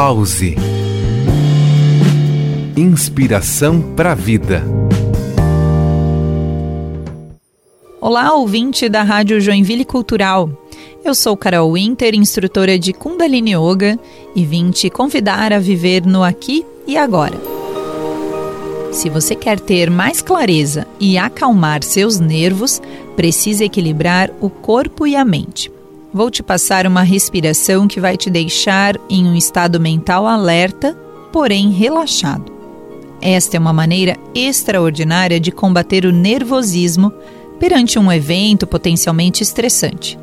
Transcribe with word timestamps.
Pause. 0.00 0.54
Inspiração 2.76 3.82
para 3.96 4.12
a 4.12 4.14
vida. 4.14 4.62
Olá, 8.00 8.32
ouvinte 8.32 8.88
da 8.88 9.02
Rádio 9.02 9.40
Joinville 9.40 9.84
Cultural. 9.84 10.50
Eu 11.04 11.16
sou 11.16 11.36
Carol 11.36 11.72
Winter, 11.72 12.14
instrutora 12.14 12.78
de 12.78 12.92
Kundalini 12.92 13.56
Yoga, 13.56 13.98
e 14.36 14.44
vim 14.44 14.70
te 14.70 14.88
convidar 14.88 15.52
a 15.52 15.58
viver 15.58 16.06
no 16.06 16.22
aqui 16.22 16.64
e 16.86 16.96
agora. 16.96 17.34
Se 18.92 19.10
você 19.10 19.34
quer 19.34 19.58
ter 19.58 19.90
mais 19.90 20.22
clareza 20.22 20.86
e 21.00 21.18
acalmar 21.18 21.82
seus 21.82 22.20
nervos, 22.20 22.80
precisa 23.16 23.64
equilibrar 23.64 24.30
o 24.40 24.48
corpo 24.48 25.08
e 25.08 25.16
a 25.16 25.24
mente. 25.24 25.72
Vou 26.12 26.30
te 26.30 26.42
passar 26.42 26.86
uma 26.86 27.02
respiração 27.02 27.86
que 27.86 28.00
vai 28.00 28.16
te 28.16 28.30
deixar 28.30 28.96
em 29.10 29.26
um 29.26 29.36
estado 29.36 29.78
mental 29.78 30.26
alerta, 30.26 30.96
porém 31.30 31.70
relaxado. 31.70 32.50
Esta 33.20 33.56
é 33.56 33.60
uma 33.60 33.74
maneira 33.74 34.16
extraordinária 34.34 35.38
de 35.38 35.52
combater 35.52 36.06
o 36.06 36.12
nervosismo 36.12 37.12
perante 37.60 37.98
um 37.98 38.10
evento 38.10 38.66
potencialmente 38.66 39.42
estressante. 39.42 40.18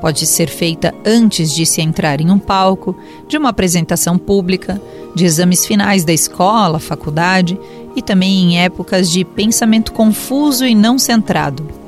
Pode 0.00 0.24
ser 0.24 0.48
feita 0.48 0.94
antes 1.04 1.52
de 1.54 1.66
se 1.66 1.82
entrar 1.82 2.20
em 2.20 2.30
um 2.30 2.38
palco, 2.38 2.96
de 3.28 3.36
uma 3.36 3.50
apresentação 3.50 4.16
pública, 4.16 4.80
de 5.14 5.24
exames 5.24 5.66
finais 5.66 6.04
da 6.04 6.12
escola, 6.12 6.78
faculdade 6.78 7.58
e 7.94 8.00
também 8.00 8.54
em 8.54 8.60
épocas 8.60 9.10
de 9.10 9.24
pensamento 9.24 9.92
confuso 9.92 10.64
e 10.64 10.74
não 10.74 10.98
centrado. 10.98 11.85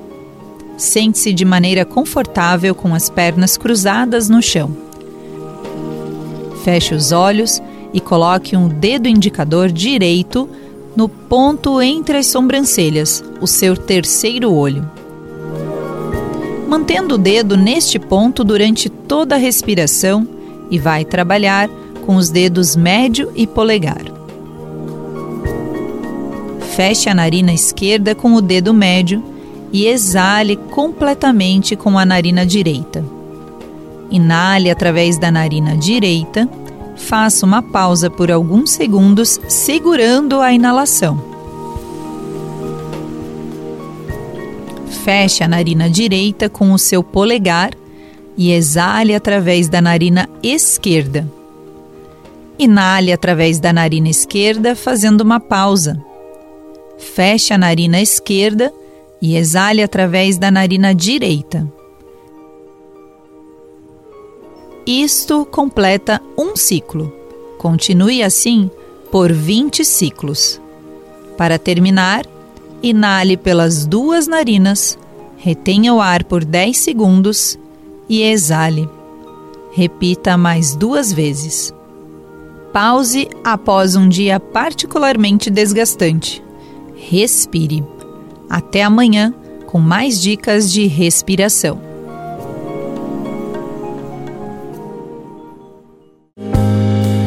Sente-se 0.78 1.32
de 1.32 1.44
maneira 1.44 1.84
confortável 1.84 2.72
com 2.72 2.94
as 2.94 3.10
pernas 3.10 3.56
cruzadas 3.56 4.28
no 4.28 4.40
chão. 4.40 4.70
Feche 6.62 6.94
os 6.94 7.10
olhos 7.10 7.60
e 7.92 8.00
coloque 8.00 8.56
um 8.56 8.68
dedo 8.68 9.08
indicador 9.08 9.72
direito 9.72 10.48
no 10.94 11.08
ponto 11.08 11.82
entre 11.82 12.18
as 12.18 12.26
sobrancelhas, 12.26 13.24
o 13.40 13.46
seu 13.46 13.76
terceiro 13.76 14.52
olho. 14.52 14.88
Mantendo 16.68 17.16
o 17.16 17.18
dedo 17.18 17.56
neste 17.56 17.98
ponto 17.98 18.44
durante 18.44 18.88
toda 18.88 19.34
a 19.34 19.38
respiração 19.38 20.28
e 20.70 20.78
vai 20.78 21.04
trabalhar 21.04 21.68
com 22.06 22.14
os 22.14 22.30
dedos 22.30 22.76
médio 22.76 23.32
e 23.34 23.48
polegar. 23.48 24.02
Feche 26.76 27.08
a 27.08 27.14
narina 27.14 27.52
esquerda 27.52 28.14
com 28.14 28.34
o 28.34 28.40
dedo 28.40 28.72
médio 28.72 29.37
e 29.72 29.86
exale 29.86 30.56
completamente 30.56 31.76
com 31.76 31.98
a 31.98 32.04
narina 32.04 32.44
direita. 32.46 33.04
Inale 34.10 34.70
através 34.70 35.18
da 35.18 35.30
narina 35.30 35.76
direita, 35.76 36.48
faça 36.96 37.44
uma 37.44 37.62
pausa 37.62 38.10
por 38.10 38.30
alguns 38.30 38.70
segundos 38.70 39.38
segurando 39.48 40.40
a 40.40 40.52
inalação. 40.52 41.22
Feche 45.04 45.44
a 45.44 45.48
narina 45.48 45.88
direita 45.88 46.48
com 46.48 46.72
o 46.72 46.78
seu 46.78 47.02
polegar 47.02 47.72
e 48.36 48.52
exale 48.52 49.14
através 49.14 49.68
da 49.68 49.80
narina 49.80 50.28
esquerda. 50.42 51.26
Inale 52.58 53.12
através 53.12 53.60
da 53.60 53.72
narina 53.72 54.08
esquerda, 54.08 54.74
fazendo 54.74 55.20
uma 55.20 55.38
pausa. 55.38 56.02
Feche 56.98 57.54
a 57.54 57.58
narina 57.58 58.00
esquerda 58.00 58.72
e 59.20 59.36
exale 59.36 59.82
através 59.82 60.38
da 60.38 60.50
narina 60.50 60.94
direita. 60.94 61.66
Isto 64.86 65.44
completa 65.44 66.22
um 66.36 66.56
ciclo. 66.56 67.12
Continue 67.58 68.22
assim 68.22 68.70
por 69.10 69.32
20 69.32 69.84
ciclos. 69.84 70.60
Para 71.36 71.58
terminar, 71.58 72.24
inale 72.82 73.36
pelas 73.36 73.86
duas 73.86 74.26
narinas, 74.26 74.98
retenha 75.36 75.92
o 75.92 76.00
ar 76.00 76.24
por 76.24 76.44
10 76.44 76.76
segundos 76.76 77.58
e 78.08 78.22
exale. 78.22 78.88
Repita 79.72 80.36
mais 80.36 80.74
duas 80.74 81.12
vezes. 81.12 81.72
Pause 82.72 83.28
após 83.44 83.94
um 83.94 84.08
dia 84.08 84.40
particularmente 84.40 85.50
desgastante. 85.50 86.42
Respire. 86.96 87.84
Até 88.48 88.82
amanhã 88.82 89.34
com 89.66 89.78
mais 89.78 90.20
dicas 90.20 90.72
de 90.72 90.86
respiração. 90.86 91.78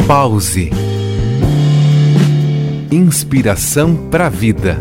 Pause. 0.08 0.72
Inspiração 2.92 3.96
para 4.10 4.26
a 4.26 4.30
vida. 4.30 4.78